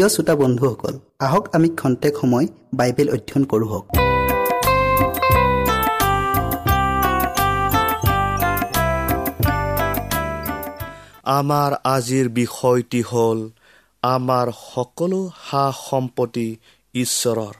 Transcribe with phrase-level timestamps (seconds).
[0.00, 3.80] প্ৰিয় শ্ৰোতা বন্ধুসকল আহক আমি খন্তেক সময় বাইবেল অধ্যয়ন কৰোঁ
[11.38, 13.38] আমাৰ আজিৰ বিষয়টি হ'ল
[14.02, 16.48] আমাৰ সকলো সা সম্পত্তি
[16.94, 17.56] ঈশ্বৰৰ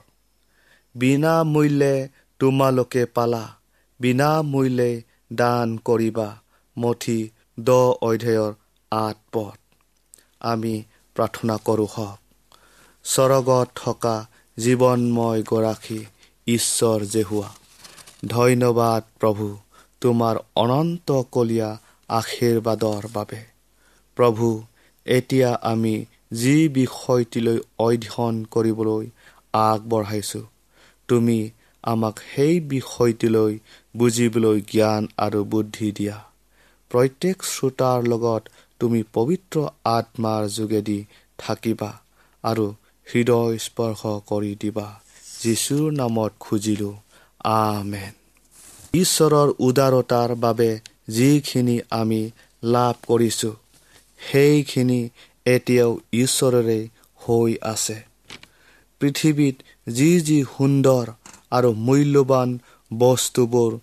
[0.94, 1.94] বিনামূল্যে
[2.40, 3.44] তোমালোকে পালা
[4.00, 4.90] বিনামূল্যে
[5.32, 6.28] দান কৰিবা
[6.76, 7.20] মঠি
[7.59, 7.68] দ
[8.09, 8.52] অধ্যায়ৰ
[8.92, 9.59] আঠ পথ
[10.52, 10.75] আমি
[11.16, 12.19] প্ৰাৰ্থনা কৰোঁ হওক।
[13.04, 14.16] স্বৰ্গত থকা
[14.59, 16.00] জীৱনময় গৰাকী
[16.47, 17.50] ঈশ্বৰ জেহুৱা
[18.26, 19.47] ধন্যবাদ প্ৰভু
[20.00, 21.71] তোমাৰ অনন্তকলীয়া
[22.09, 23.40] আশীৰ্বাদৰ বাবে।
[24.16, 24.47] প্ৰভু
[25.07, 25.95] এতিয়া আমি
[26.33, 29.07] যি বিষয়টিলৈ অধ্যয়ন কৰিবলৈ
[29.52, 30.47] আগবঢ়াইছোঁ
[31.09, 31.38] তুমি
[31.85, 33.52] আমাক সেই বিষয়টিলৈ
[33.97, 36.19] বুজিবলৈ জ্ঞান আৰু বুদ্ধি দিয়া।
[36.90, 38.42] প্ৰত্যেক শ্ৰোতাৰ লগত
[38.80, 41.00] তুমি পবিত্ৰ আত্মাৰ যোগেদি
[41.38, 41.90] থাকিবা
[42.45, 42.66] আৰু
[43.14, 45.00] হৃদয় স্পৰ্শ কৰি দিবা।
[45.42, 46.94] যীশুৰ নামত খুজিলোঁ।
[47.44, 48.12] আমেন।
[48.94, 52.30] ঈশ্বৰৰ উদাৰতাৰ বাবে যিখিনি আমি
[52.64, 53.52] লাভ কৰিছোঁ
[54.30, 55.08] সেইখিনি
[55.44, 58.02] এতিয়াও ঈশ্বৰেৰে হৈ আছে।
[59.00, 59.56] পৃথিৱীত
[59.88, 61.06] যি যি সুন্দৰ
[61.50, 62.58] আৰু মূল্যৱান
[62.94, 63.78] বস্তুবোৰ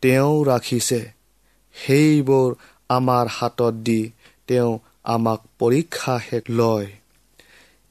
[0.00, 1.12] তেওঁ ৰাখিছে
[1.74, 2.54] সেইবোৰ
[2.88, 4.10] আমাৰ হাতত দি
[4.46, 6.86] তেওঁ আমাক পৰীক্ষা শেষ লয়।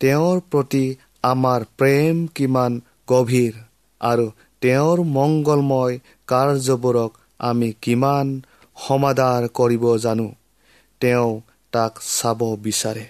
[0.02, 0.86] তেওঁৰ প্ৰতি
[1.24, 3.54] আমাৰ প্ৰেম কিমান গভীৰ
[4.02, 4.26] আৰু
[4.62, 5.96] তেওঁৰ মংগলময়
[6.28, 8.28] কাৰ্যবোৰক আমি কিমান
[8.78, 10.28] সমাধাৰ কৰিব জানো
[11.02, 11.32] তেওঁ
[11.74, 13.06] তাক চাব বিচাৰে।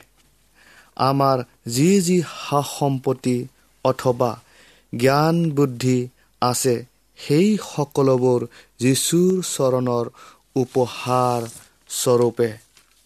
[0.97, 1.37] আমাৰ
[1.69, 3.37] যি যি সা সম্পত্তি
[3.85, 4.31] অথবা
[4.93, 5.99] জ্ঞান বুদ্ধি
[6.41, 6.75] আছে
[7.19, 8.41] সেই সকলোবোৰ
[8.79, 10.05] যীশুৰ চৰণৰ
[10.55, 11.41] উপহাৰ
[11.89, 12.49] স্বৰূপে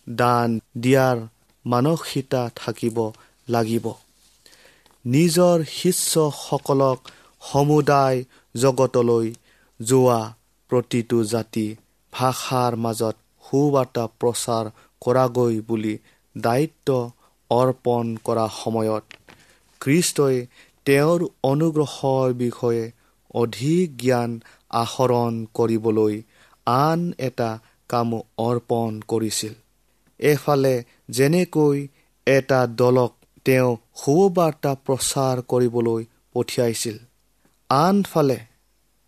[0.08, 1.18] দান দিয়াৰ
[1.65, 2.98] মানসিকতা থাকিব
[3.48, 3.86] লাগিব।
[5.06, 7.00] নিজৰ শিষ্যসকলক
[7.42, 8.20] সমুদায়
[8.56, 9.28] জগতলৈ
[9.80, 10.22] যোৱা
[10.72, 11.68] প্ৰতিটো জাতি
[12.14, 14.66] ভাষাৰ মাজত সুবাৰ্তা প্ৰচাৰ
[15.02, 15.96] কৰাগৈ বুলি
[16.36, 16.90] দায়িত্ব
[17.52, 19.06] অৰ্পণ কৰা সময়ত
[19.82, 20.36] খ্ৰীষ্টই
[20.86, 22.84] তেওঁৰ অনুগ্ৰহৰ বিষয়ে
[23.34, 24.32] অধিক জ্ঞান
[24.74, 26.16] আহৰণ কৰিবলৈ
[26.68, 27.50] আন এটা
[27.90, 29.54] কামো অৰ্পণ কৰিছিল।
[30.20, 30.75] এফালে
[31.10, 31.78] যেনেকৈ
[32.28, 33.14] এটা দলক
[33.46, 36.02] তেওঁ সুবাৰ্তা প্ৰচাৰ কৰিবলৈ
[36.34, 36.98] পঠিয়াইছিল।
[37.70, 38.40] আনফালে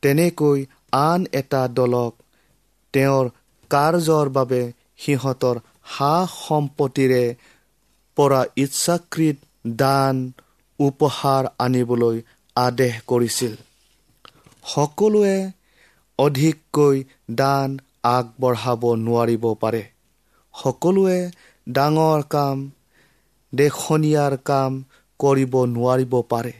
[0.03, 0.59] তেনেকৈ
[0.99, 2.13] আন এটা দলক
[2.93, 3.25] তেওঁৰ
[3.71, 4.61] কাৰ্যৰ বাবে
[4.97, 5.59] সিহঁতৰ
[5.91, 7.23] সা সম্পত্তিৰে
[8.17, 9.37] পৰা ইচ্ছাকৃত
[9.75, 10.15] দান
[10.79, 12.17] উপহাৰ আনিবলৈ
[12.55, 13.53] আদেশ কৰিছিল।
[14.65, 15.37] সকলোৱে
[16.19, 16.97] অধিককৈ
[17.35, 17.77] দান
[18.09, 19.83] আগবঢ়াব নোৱাৰিব পাৰে।
[20.55, 21.19] সকলোৱে
[21.67, 22.57] ডাঙৰ কাম
[23.53, 24.83] দেখনীয়াৰ কাম
[25.19, 26.53] কৰিব নোৱাৰিব পাৰে।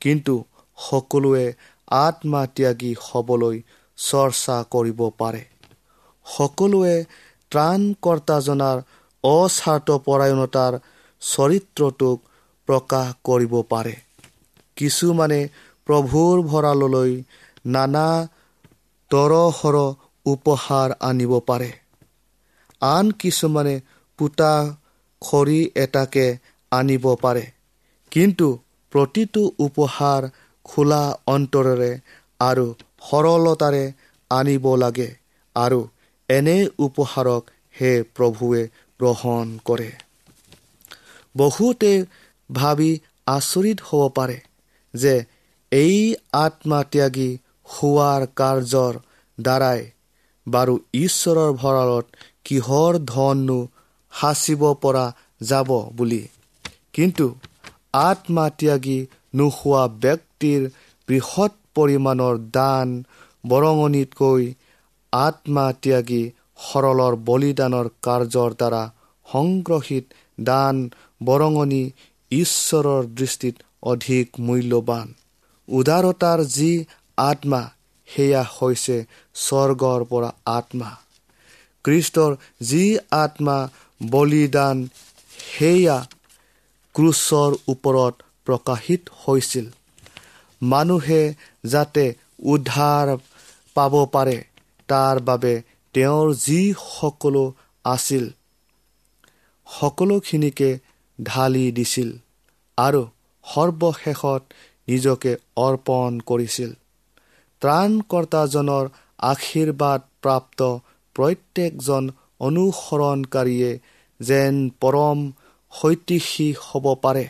[0.00, 0.44] কিন্তু
[0.78, 1.54] সকলোৱে
[1.88, 3.62] আত্মা ত্যাগী হ'বলৈ
[3.96, 5.44] চৰ্চা কৰিব পাৰে।
[6.26, 7.04] সকলোৱে
[7.50, 8.78] ত্ৰাণকৰ্তাজনাৰ
[9.24, 10.78] অস্বাৰ্থপৰায়ণতাৰ
[11.22, 12.18] চৰিত্ৰটোক
[12.66, 13.94] প্ৰকাশ কৰিব পাৰে।
[14.76, 15.48] কিছুমানে
[15.86, 17.22] প্ৰভুৰ ভঁৰাললৈ
[17.66, 18.28] নানা
[19.10, 19.76] তৰহৰ
[20.26, 21.72] উপহাৰ আনিব পাৰে।
[22.80, 23.80] আন কিছুমানে
[24.18, 24.76] পোতা
[25.24, 26.26] খৰি এটাকে
[26.72, 27.44] আনিব পাৰে।
[28.12, 28.48] কিন্তু
[28.92, 30.26] প্ৰতিটো উপহাৰ
[30.66, 31.92] খোলা অন্তৰেৰে
[32.40, 32.66] আৰু
[33.06, 33.84] সৰলতাৰে
[34.30, 35.08] আনিব লাগে
[35.56, 35.80] আৰু
[36.28, 37.42] এনে উপহাৰক
[37.74, 38.62] হে প্ৰভুৱে
[39.00, 39.90] গ্ৰহণ কৰে।
[41.34, 41.92] বহুতে
[42.50, 42.90] ভাবি
[43.28, 44.38] আচৰিত হ'ব পাৰে
[44.94, 45.14] যে
[45.72, 45.98] এই
[46.40, 47.30] আত্মাত্যাগী
[47.68, 48.94] হোৱাৰ কাৰ্যৰ
[49.38, 49.80] দ্বাৰাই
[50.46, 52.06] বাৰু ঈশ্বৰৰ ভঁৰালত
[52.44, 53.58] কিহৰ ধননো
[54.20, 55.04] সাঁচিব পৰা
[55.40, 56.22] যাব বুলি।
[56.92, 57.26] কিন্তু
[58.08, 58.98] আত্মা ত্যাগী
[59.34, 60.60] নোহোৱা ব্যক্তিৰ
[61.08, 62.88] বৃহৎ পৰিমাণৰ দান
[63.46, 64.42] বৰঙণিতকৈ
[65.12, 66.24] আত্মা ত্যাগী
[66.64, 68.82] সৰলৰ বলিদানৰ কাৰ্যৰ দ্বাৰা
[69.26, 70.04] সংগ্ৰহিত
[70.40, 70.76] দান
[71.20, 71.84] বৰঙণি
[72.30, 75.06] ঈশ্বৰৰ দৃষ্টিত অধিক মূল্যৱান।
[75.68, 76.72] উদাৰতাৰ যি
[77.22, 77.62] আত্মা
[78.08, 78.96] সেয়া হৈছে
[79.34, 80.90] স্বৰ্গৰ পৰা আত্মা।
[81.84, 82.84] কৃষ্টৰ যি
[83.22, 83.58] আত্মা
[84.00, 84.76] বলিদান
[85.48, 85.98] সেয়া
[86.94, 88.14] ক্ৰুচৰ ওপৰত
[88.46, 89.66] প্ৰকাশিত হৈছিল।
[90.62, 91.22] মানুহে
[91.64, 92.04] যাতে
[92.52, 93.06] উদ্ধাৰ
[93.76, 94.38] পাব পাৰে
[94.88, 95.54] তাৰ বাবে
[95.94, 97.44] তেওঁৰ যি সকলো
[97.84, 98.24] আছিল
[99.66, 100.70] সকলোখিনিকে
[101.18, 102.10] ঢালি দিছিল
[102.78, 103.02] আৰু
[103.44, 104.42] সৰ্বশেষত
[104.88, 106.70] নিজকে অৰ্পণ কৰিছিল।
[107.62, 108.84] ত্ৰাণকৰ্তাজনৰ
[109.24, 110.60] আশীৰ্বাদ প্ৰাপ্ত
[111.16, 112.04] প্ৰত্যেকজন
[112.40, 113.80] অনুসৰণকাৰীয়ে
[114.20, 115.18] যেন পৰম
[115.72, 117.26] শৈতিষী হ'ব পাৰে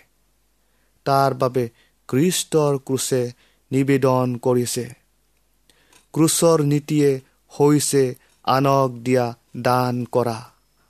[1.06, 1.64] তাৰ বাবে
[2.08, 3.22] কৃষ্টৰ ক্ৰুচে
[3.70, 4.84] নিবেদন কৰিছে।
[6.14, 7.20] ক্ৰুচৰ নীতিয়ে
[7.52, 10.38] হৈছে আনক দিয়া দান কৰা।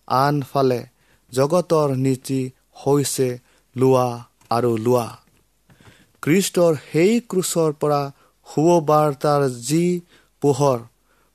[0.09, 0.81] আনফালে
[1.33, 2.53] জগতৰ নীতি
[2.87, 3.39] হৈছে
[3.77, 4.09] লোৱা
[4.51, 5.07] আৰু লোৱা।
[6.23, 8.13] কৃষ্টৰ সেই ক্ৰুচৰ পৰা
[8.47, 10.01] শুভবাৰ্তাৰ যি
[10.41, 10.79] পোহৰ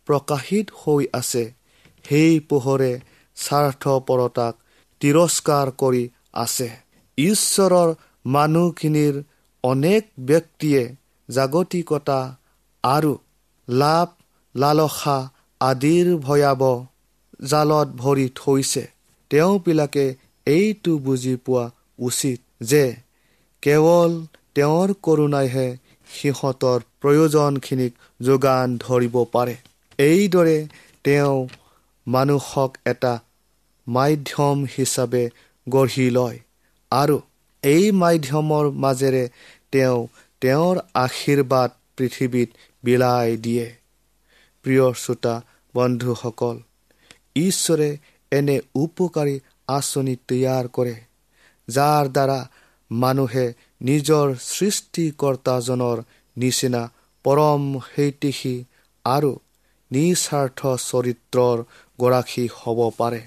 [0.07, 1.58] প্ৰকাশিত হৈ আছে
[2.07, 2.91] সেই পোহৰে
[3.37, 4.53] স্বাৰ্থপৰতাক
[5.01, 6.03] তিৰস্কাৰ কৰি
[6.33, 6.69] আছে।
[7.17, 7.89] ঈশ্বৰৰ
[8.25, 9.15] মানুহখিনিৰ
[9.63, 10.83] অনেক ব্যক্তিয়ে
[11.29, 12.19] জাগতিকতা
[12.83, 13.11] আৰু
[13.67, 14.07] লাভ
[14.55, 15.17] লালসা
[15.61, 16.85] আদিৰ ভয়াৱহ
[17.45, 18.83] জালত ভৰি থৈছে।
[19.31, 20.05] তেওঁবিলাকে
[20.47, 21.65] এইটো বুজি পোৱা
[21.99, 22.85] উচিত যে
[23.63, 24.11] কেৱল
[24.55, 25.67] তেওঁৰ কৰোণাইহে
[26.09, 29.55] সিহঁতৰ প্ৰয়োজনখিনিক যোগান ধৰিব পাৰে।
[29.99, 30.57] এইদৰে
[31.03, 31.37] তেওঁ
[32.13, 33.13] মানুহক এটা
[33.87, 35.23] মাধ্যম হিচাপে
[35.67, 36.37] গঢ়ি লয়।
[36.91, 37.17] আৰু
[37.63, 39.23] এই মাধ্যমৰ মাজেৰে
[39.73, 39.99] তেওঁ
[40.41, 40.75] তেওঁৰ
[41.05, 42.49] আশীৰ্বাদ পৃথিৱীত
[42.83, 43.67] বিলাই দিয়ে।
[44.65, 45.35] প্ৰিয় শ্ৰোতা
[45.75, 46.55] বন্ধুসকল
[47.39, 47.89] ঈশ্বৰে
[48.31, 49.35] এনে উপকাৰী
[49.67, 50.95] আঁচনি তৈয়াৰ কৰে
[51.67, 52.39] যাৰ দ্বাৰা
[52.91, 53.45] মানুহে
[53.81, 55.97] নিজৰ সৃষ্টিকৰ্তাজনৰ
[56.37, 56.83] নিচিনা
[57.25, 58.55] পৰম শৈতিষী
[59.05, 59.31] আৰু
[59.91, 61.57] নিস্বাৰ্থ চৰিত্ৰৰ
[62.01, 63.21] গৰাকী হ'ব পাৰে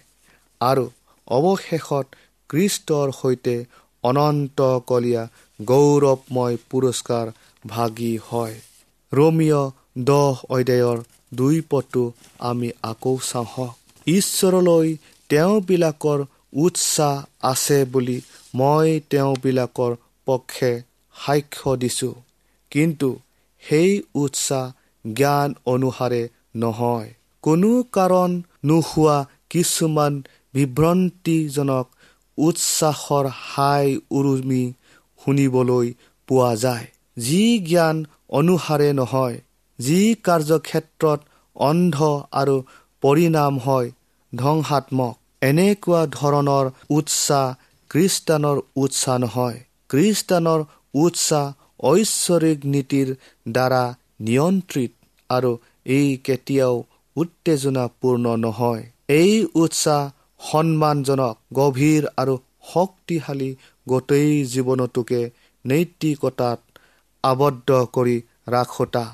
[0.60, 0.84] আৰু
[1.28, 2.06] অৱশেষত
[2.50, 3.56] কৃষ্টৰ সৈতে
[4.04, 5.22] অনন্তকলীয়া
[5.60, 7.26] গৌৰৱময় পুৰস্কাৰ
[7.68, 8.54] ভাগি হয়।
[9.12, 9.60] ৰমিয়
[9.98, 10.98] দহ অধ্যায়ৰ
[11.34, 12.02] দুই পদটো
[12.38, 13.68] আমি আকৌ চাওঁ।
[14.06, 14.88] ঈশ্বৰলৈ
[15.30, 16.24] তেওঁবিলাকৰ
[16.56, 18.18] উৎসাহ আছে বুলি
[18.54, 19.92] মই তেওঁবিলাকৰ
[20.26, 20.72] পক্ষে
[21.14, 22.14] সাক্ষ্য দিছোঁ।
[22.70, 23.08] কিন্তু
[23.62, 24.64] সেই উৎসাহ
[25.04, 26.22] জ্ঞান অনুসাৰে
[26.56, 27.10] নহয়।
[27.42, 28.30] কোনো কাৰণ
[28.64, 29.16] নোহোৱা
[29.50, 30.12] কিছুমান
[30.54, 31.87] বিভ্ৰান্তিজনক
[32.38, 34.62] উৎসাহৰ হাই উৰুমি
[35.20, 35.88] শুনিবলৈ
[36.28, 37.96] পোৱা যায়। যি জ্ঞান
[38.30, 39.37] অনুসাৰে নহয়
[39.78, 41.20] যি কাৰ্যক্ষেত্ৰত
[41.56, 41.96] অন্ধ
[42.32, 42.56] আৰু
[43.02, 43.88] পৰিণাম হয়
[44.32, 47.46] ধ্বংসাত্মক। এনেকুৱা ধৰণৰ উৎসাহ
[47.90, 49.58] খ্ৰীষ্টানৰ উৎসাহ নহয়।
[49.90, 50.61] খ্ৰীষ্টানৰ
[50.94, 51.44] উৎসাহ
[51.90, 53.08] ঐশ্বৰিক নীতিৰ
[53.49, 53.84] দ্বাৰা
[54.20, 54.92] নিয়ন্ত্ৰিত
[55.30, 55.52] আৰু
[55.96, 56.75] এই কেতিয়াও
[57.16, 60.02] উত্তেজনাপূৰ্ণ নহয়। এই উৎসাহ
[60.40, 62.35] সন্মানজনক গভীৰ আৰু
[62.73, 63.50] শক্তিশালী
[63.87, 65.21] গোটেই জীৱনটোকে
[65.64, 66.61] নৈতিকতাত
[67.25, 68.16] আবদ্ধ কৰি
[68.49, 69.04] ৰাখোতা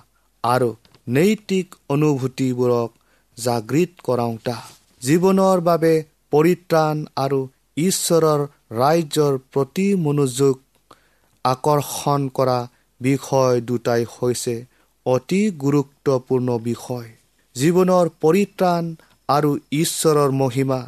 [0.45, 0.69] আৰু
[1.09, 2.91] নৈতিক অনুভূতিবোৰক
[3.37, 4.57] জাগৃত কৰাওঁতা।
[5.03, 5.95] জীৱনৰ বাবে
[6.31, 7.41] পৰিত্ৰাণ আৰু
[7.77, 8.41] ঈশ্বৰৰ
[8.81, 10.57] ৰাজ্যৰ প্ৰতি মনোযোগ
[11.45, 12.59] আকৰ্ষণ কৰা
[13.01, 14.55] বিষয় দুটাই হৈছে
[15.07, 17.09] অতি গুৰুত্বপূৰ্ণ বিষয়।
[17.59, 18.85] জীৱনৰ পৰিত্ৰাণ
[19.29, 20.81] আৰু ঈশ্বৰৰ মহিমা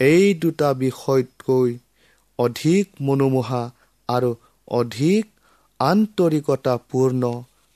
[0.00, 1.70] এই দুটা বিষয়তকৈ
[2.38, 3.62] অধিক মনোমোহা
[4.08, 4.30] আৰু
[4.68, 5.24] অধিক
[5.80, 7.22] আন্তৰিকতাপূৰ্ণ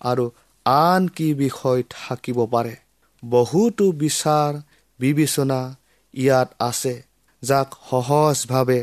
[0.00, 0.24] আৰু
[0.66, 2.74] আন কি বিষয় থাকিব পাৰে?
[3.22, 4.52] বহুতো বিচাৰ
[5.00, 5.60] বিবেচনা
[6.14, 6.94] ইয়াত আছে
[7.42, 8.80] যাক সহজভাৱে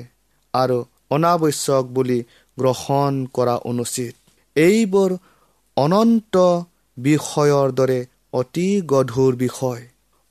[0.54, 0.78] আৰু
[1.10, 2.20] অনাৱশ্যক বুলি
[2.58, 4.14] গ্ৰহণ কৰা অনুচিত।
[4.56, 5.12] এইবোৰ
[5.78, 6.36] অনন্ত
[6.98, 8.00] বিষয়ৰ দৰে
[8.34, 9.82] অতি গধুৰ বিষয়।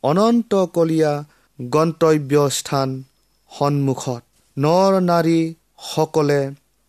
[0.03, 1.13] অনন্তকলীয়া
[1.61, 3.03] গন্তব্যস্থান
[3.51, 4.23] সন্মুখত।
[4.57, 6.41] নৰ নাৰীসকলে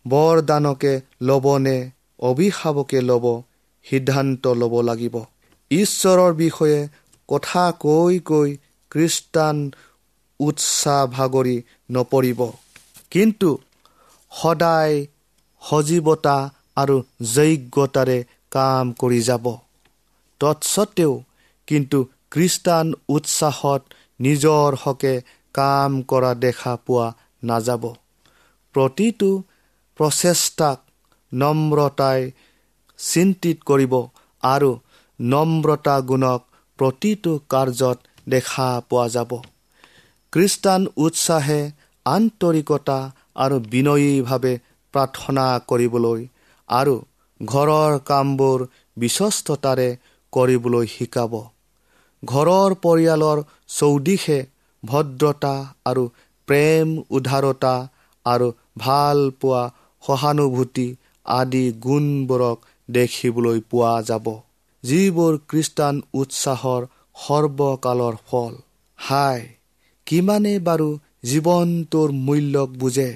[0.08, 3.42] বৰদানকে ল'বনে অভিশাপকে ল'ব
[3.84, 5.14] সিদ্ধান্ত ল'ব লাগিব।
[5.70, 6.88] ঈশ্বৰৰ বিষয়ে
[7.28, 8.56] কথা কৈ কৈ
[8.90, 9.70] খ্ৰীষ্টান
[10.40, 12.40] উৎসাহ ভাগৰি নপৰিব।
[13.10, 13.58] কিন্তু
[14.32, 15.06] সদায়
[15.62, 16.96] সজীৱতা আৰু
[17.34, 19.44] যোগ্যতাৰে কাম কৰি যাব।
[20.42, 21.12] তৎসত্বেও
[21.68, 21.98] কিন্তু
[22.32, 23.82] খ্ৰীষ্টান উৎসাহত
[24.20, 25.14] নিজৰ হকে
[25.54, 27.06] কাম কৰা দেখা পোৱা
[27.42, 27.84] নাযাব।
[28.74, 29.30] প্ৰতিটো
[29.98, 30.78] প্ৰচেষ্টাক
[31.32, 32.20] নম্ৰতাই
[32.98, 33.94] চিন্তিত কৰিব
[34.42, 34.70] আৰু
[35.20, 36.40] নম্ৰতা গুণক
[36.78, 39.32] প্ৰতিটো কাৰ্যত দেখা পোৱা যাব।
[40.32, 41.60] খ্ৰীষ্টান উৎসাহে
[42.06, 42.98] আন্তৰিকতা
[43.36, 44.54] আৰু বিনয়ীভাৱে
[44.94, 46.20] প্ৰাৰ্থনা কৰিবলৈ
[46.68, 46.94] আৰু
[47.40, 48.58] ঘৰৰ কামবোৰ
[48.96, 49.88] বিশ্বস্ততাৰে
[50.32, 51.32] কৰিবলৈ শিকাব।
[52.22, 54.38] ঘৰৰ পৰিয়ালৰ চৌদিশে
[54.82, 55.54] ভদ্ৰতা
[55.86, 56.04] আৰু
[56.48, 57.74] প্ৰেম উদাৰতা
[58.26, 59.62] আৰু ভাল পোৱা
[60.02, 60.88] সহানুভূতি
[61.26, 64.26] আদি গুণবোৰক দেখিবলৈ পোৱা যাব।
[64.84, 66.82] যিবোৰ খ্ৰীষ্টান উৎসাহৰ
[67.18, 68.52] সৰ্বকালৰ ফল।
[68.98, 69.40] হাই
[70.06, 70.88] কিমানে বাৰু
[71.24, 73.10] জীৱনটোৰ মূল্যক বুজে।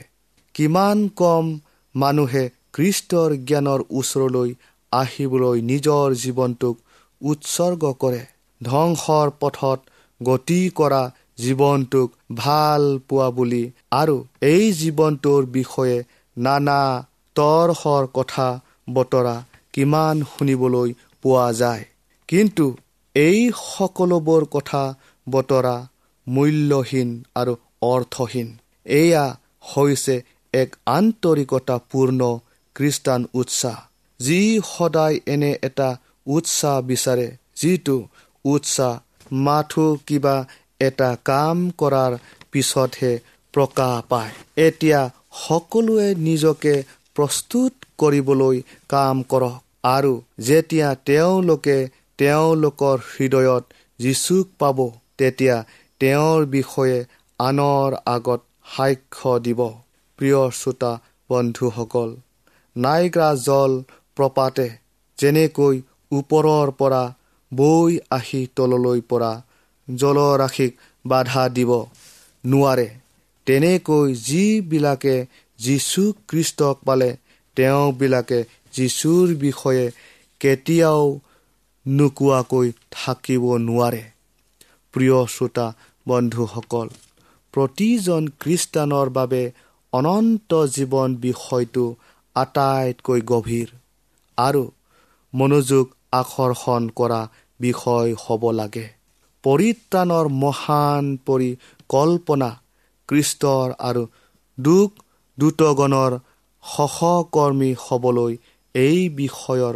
[0.54, 1.46] কিমান কম
[1.94, 4.50] মানুহে খ্ৰীষ্টৰ জ্ঞানৰ ওচৰলৈ
[4.92, 6.76] আহিবলৈ নিজৰ জীৱনটোক
[7.22, 8.26] উৎসৰ্গ কৰে
[8.64, 9.80] ধ্বংসৰ পথত
[10.22, 16.04] গতি কৰা জীৱনটোক ভাল পোৱা বুলি। আৰু এই জীৱনটোৰ বিষয়ে
[16.36, 18.60] নানা তৰ্শৰ কথা
[18.94, 21.84] বতৰা কিমান শুনিবলৈ পোৱা যায়।
[22.28, 22.76] কিন্তু
[23.14, 24.94] এই সকলোবোৰ কথা
[25.28, 25.76] বতৰা
[26.28, 28.48] মূল্যহীন আৰু অৰ্থহীন।
[28.86, 29.36] এয়া
[29.74, 32.38] হৈছে এক আন্তৰিকতাপূৰ্ণ
[32.74, 33.76] খ্ৰীষ্টান উৎসাহ
[34.20, 37.96] যি সদায় এনে এটা উৎসাহ বিচাৰে। যিটো
[38.44, 38.94] উৎসাহ
[39.46, 40.36] মাথো কিবা
[40.80, 42.12] এটা কাম কৰাৰ
[42.52, 43.12] পিছতহে
[43.54, 44.32] প্ৰকাশ পায়।
[44.66, 45.00] এতিয়া
[45.44, 46.74] সকলোৱে নিজকে
[47.16, 48.56] প্ৰস্তুত কৰিবলৈ
[48.88, 51.78] কাম কৰক আৰু যেতিয়া তেওঁলোকে
[52.18, 53.64] তেওঁলোকৰ হৃদয়ত
[54.00, 54.78] যীচুক পাব
[55.18, 55.56] তেতিয়া
[56.00, 56.98] তেওঁৰ বিষয়ে
[57.38, 58.40] আনৰ আগত
[58.76, 59.60] সাক্ষ্য দিব।
[60.18, 60.92] প্ৰিয় শ্ৰোতা
[61.30, 62.10] বন্ধুসকল
[62.76, 63.72] নাইগ্ৰা জল
[64.16, 64.66] প্ৰপাতে
[65.18, 65.76] যেনেকৈ
[66.12, 67.14] ওপৰৰ পৰা
[67.52, 69.42] বৈ আহি তললৈ পৰা
[69.88, 70.72] জলৰাশিক
[71.06, 71.70] বাধা দিব
[72.44, 72.88] নোৱাৰে।
[73.46, 75.26] তেনেকৈ যিবিলাকে
[75.58, 77.16] যীশু খ্ৰীষ্টক পালে
[77.56, 79.90] তেওঁবিলাকে যীশুৰ বিষয়ে
[80.40, 81.20] কেতিয়াও
[81.86, 84.02] নোকোৱাকৈ থাকিব নোৱাৰে।
[84.92, 85.66] প্ৰিয় শ্ৰোতা
[86.08, 86.88] বন্ধুসকল
[87.52, 89.42] প্ৰতিজন খ্ৰীষ্টানৰ বাবে
[89.92, 91.84] অনন্ত জীৱন বিষয়টো
[92.34, 93.68] আটাইতকৈ গভীৰ।
[94.38, 94.70] আৰু
[95.34, 95.86] মনোযোগ
[96.18, 97.20] আকৰ্ষণ কৰা
[97.60, 98.86] বিষয় হ'ব লাগে।
[99.44, 102.50] পৰিত্ৰাণৰ মহান পৰিকল্পনা
[103.08, 104.02] কৃষ্টৰ আৰু
[104.58, 104.90] দুখ
[105.38, 106.12] দ্ৰুতগণৰ
[106.64, 108.32] সহকৰ্মী হ'বলৈ
[108.74, 109.74] এই বিষয়ৰ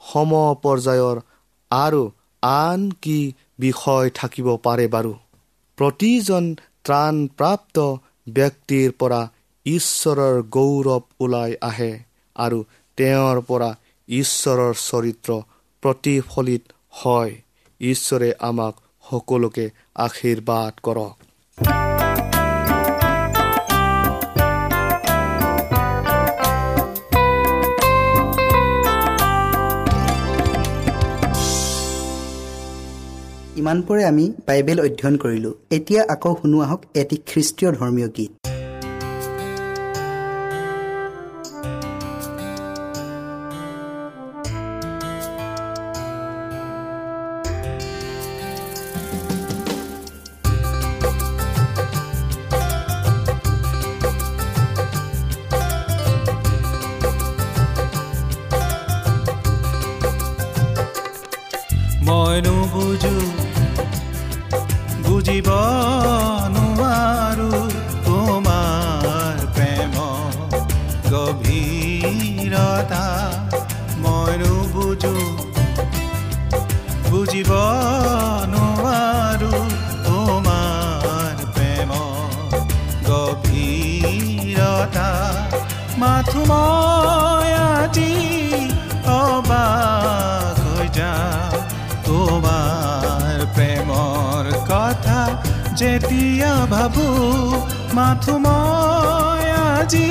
[0.00, 1.16] সমপৰ্যায়ৰ
[1.70, 2.02] আৰু
[2.42, 3.18] আন কি
[3.58, 5.12] বিষয় থাকিব পাৰে বাৰু?
[5.78, 6.44] প্ৰতিজন
[6.84, 7.76] ত্ৰাণপ্ৰাপ্ত
[8.28, 9.20] ব্যক্তিৰ পৰা
[9.66, 11.92] ঈশ্বৰৰ গৌৰৱ ওলাই আহে
[12.36, 12.58] আৰু
[12.98, 13.70] তেওঁৰ পৰা
[14.08, 15.30] ঈশ্বৰৰ চৰিত্ৰ
[15.86, 17.34] প্ৰতিফলিত হয়।
[17.80, 18.74] ঈশ্বৰে আমাক
[19.10, 21.16] সকলোকে আশীৰ্বাদ কৰক।
[33.56, 38.35] ইমানপৰে আমি বাইবেল অধ্যয়ন কৰিলোঁ। এতিয়া আকৌ শুনো আহক এটি খ্ৰীষ্টীয় ধৰ্মীয় গীত।
[62.96, 63.14] নুবুজো
[65.04, 65.48] বুজিব
[98.06, 100.08] মাথো মই আজি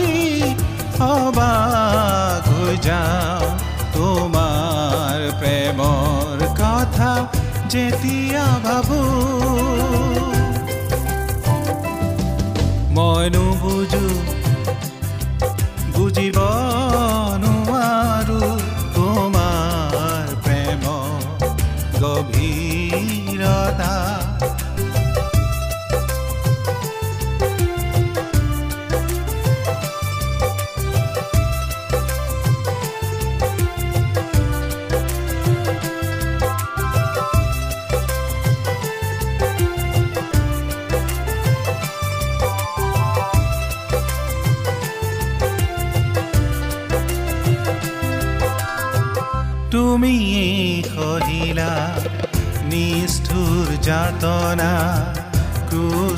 [1.10, 3.46] অবাক হৈ যাওঁ।
[3.96, 7.12] তোমাৰ প্ৰেমৰ কথা
[7.74, 9.00] যেতিয়া ভাবো
[12.96, 14.06] মই নুবুজো
[15.94, 16.38] বুজিব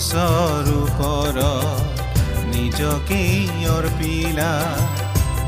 [0.08, 2.04] ক্ৰুচৰ ওপৰত
[2.52, 4.52] নিজকেই অৰ্পিলা।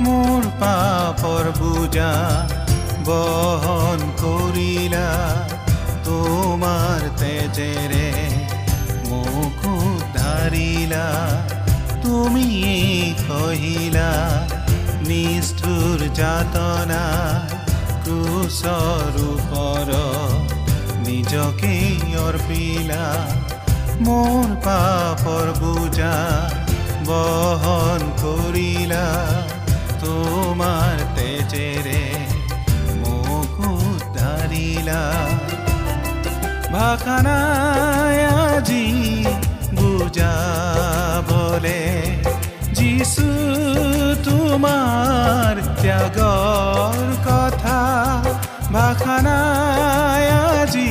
[0.06, 2.10] মোৰ পাপৰ বুজা
[3.08, 5.08] বহন কৰিলা।
[6.08, 8.10] তোমাৰ তেজেৰে
[9.10, 11.08] মোক উদ্ধাৰিলা।
[12.04, 12.48] তুমি
[13.30, 14.12] কহিলা
[15.08, 17.04] নিষ্ঠুৰ যাতনা
[18.04, 20.52] ক্ৰুচৰ ওপৰত
[21.08, 21.76] নিজকে
[22.26, 23.06] অৰ্পিলা।
[24.00, 26.12] মোৰ পাপৰ বুজা
[27.08, 29.08] বহন কৰিলা
[30.04, 32.04] তোমাৰ তেজেৰে
[33.02, 35.02] মোক উদ্ধাৰিলা
[36.72, 38.86] ভাষা নাই আজি
[39.80, 41.82] বুজাবলে
[42.80, 43.28] যিছু
[44.28, 47.82] তোমাৰ ত্যাগৰ কথা
[48.72, 50.90] ভাষা নাই আজি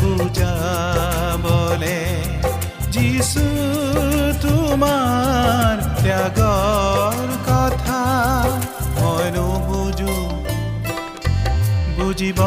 [0.00, 1.07] বুজাবলে
[3.18, 3.44] যিছু
[4.42, 8.02] তোমাৰ ত্যাগৰ কথা
[8.98, 10.14] মই নুবুজো
[11.96, 12.40] বুজিব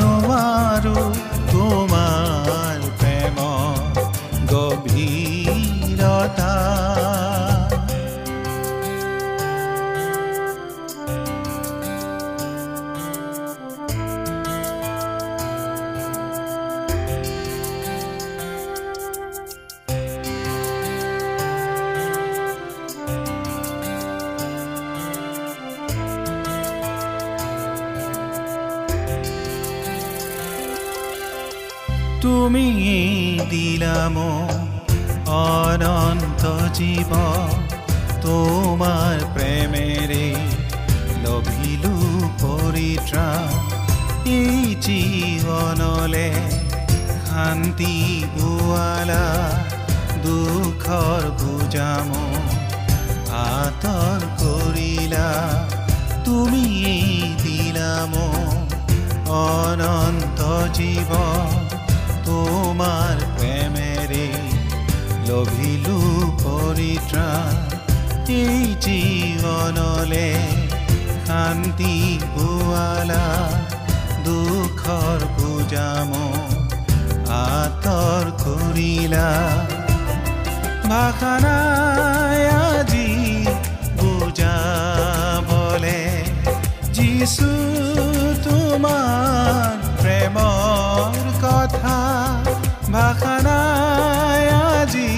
[0.00, 0.96] নোৱাৰো
[33.50, 34.16] দিলাম
[35.36, 36.42] অনন্ত
[36.78, 37.12] জীৱ
[38.24, 40.26] তোমাৰ প্ৰেমেৰে
[41.24, 41.94] লভিলো
[42.42, 43.48] পৰিত্ৰাণ
[44.30, 46.28] এই জীৱনলে
[47.30, 47.94] শান্তি
[48.34, 49.24] পোৱালা
[50.24, 52.08] দুখৰ বুজাম
[53.40, 55.28] আঁতৰ কৰিলা
[56.24, 56.66] তুমি
[57.44, 58.12] দিলাম
[59.40, 60.40] অনন্ত
[60.78, 61.10] জীৱ
[62.26, 63.29] তোমাৰ প্ৰেমেৰে
[65.30, 65.96] লভিলো
[66.42, 67.54] পৰিত্ৰাণ
[68.36, 70.28] এই জীৱনলে
[71.26, 71.94] শান্তি
[72.34, 73.26] পোৱালা
[74.26, 76.10] দুখৰ বুজাম
[77.40, 79.28] আঁতৰ কৰিলা।
[80.90, 83.10] ভাষা নাই আজি
[84.00, 86.00] বুজাবলে
[86.96, 87.50] যিছু
[88.46, 91.12] তোমাৰ প্ৰেমৰ
[91.44, 91.98] কথা
[92.96, 95.10] ভাষা নাই আজি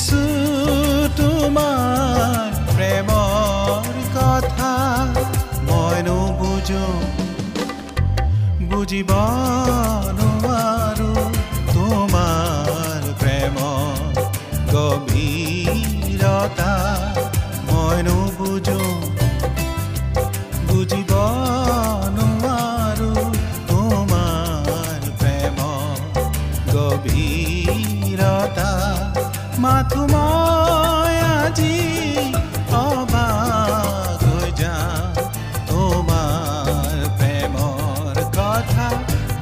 [0.00, 0.20] যিছু
[1.16, 4.70] তোমাৰ প্ৰেমৰ কথা
[5.68, 6.86] মই নুবুজো
[8.70, 9.10] বুজিব
[10.20, 11.12] নোৱাৰো
[11.68, 13.60] তোমাৰ প্ৰেম
[14.72, 16.72] গভীৰতা
[17.68, 18.80] মই নুবুজো
[31.50, 31.76] মই আজি
[32.80, 35.26] অবাক হৈ যাওঁ
[35.70, 38.86] তোমাৰ প্ৰেমৰ কথা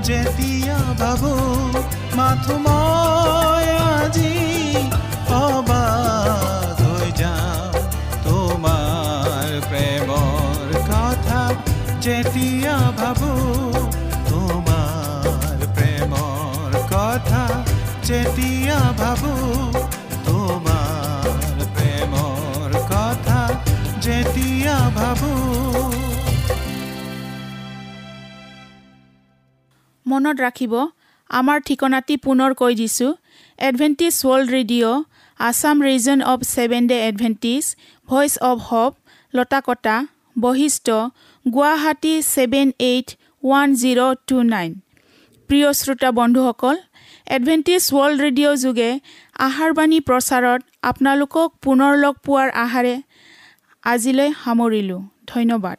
[0.02, 1.32] যেতিয়া ভাবো
[2.16, 4.34] মাথো মই আজি
[5.40, 7.72] অবাক হৈ যাওঁ
[8.26, 11.42] তোমাৰ প্ৰেমৰ কথা
[12.00, 13.32] যেতিয়া ভাবো
[14.30, 17.44] তোমাৰ প্ৰেমৰ কথা
[18.04, 19.32] যেতিয়া ভাবো
[24.08, 25.30] যেতিয়া ভাবো।
[30.06, 30.74] মনত ৰাখিব
[31.30, 33.10] আমাৰ ঠিকনাটি পুনৰ কৈ দিছোঁ।
[33.58, 35.04] Adventist world radio'
[35.40, 37.64] Assam region of seventh day Adventist
[38.08, 38.92] voice of hope
[39.34, 39.96] Latakata
[40.36, 40.86] Basistha
[41.46, 43.08] Guwahati seven eight
[43.42, 44.70] one zero' two nine
[45.50, 46.76] প্ৰিয় শ্ৰোতা বন্ধুসকল
[47.36, 48.90] এডভেণ্টিজ ৱৰ্ল্ড ৰেডিঅ' যোগে
[49.46, 52.94] আহাৰবাণী প্ৰচাৰত আপোনালোকক পুনৰ লগ পোৱাৰ আহাৰে
[53.88, 55.76] আজিলৈ সামৰিলোঁ। ধন্যবাদ।